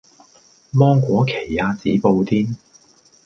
[0.71, 2.57] 芒果奇亞籽布甸